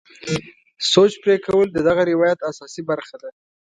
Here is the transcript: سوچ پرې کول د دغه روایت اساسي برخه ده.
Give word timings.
سوچ 0.91 1.11
پرې 1.23 1.35
کول 1.45 1.67
د 1.71 1.77
دغه 1.87 2.01
روایت 2.11 2.39
اساسي 2.49 2.81
برخه 2.89 3.15
ده. 3.21 3.29